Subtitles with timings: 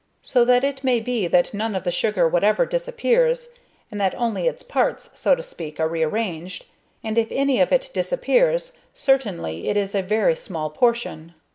[0.23, 3.49] So that it may be that none of the sugar whatever disappears,
[3.91, 6.65] and that only its parts, so to speak, are re arranged,
[7.03, 11.35] and if any of it disappears, certainly it is a very small portion.